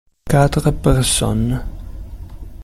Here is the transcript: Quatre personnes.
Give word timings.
Quatre 0.27 0.71
personnes. 0.71 1.61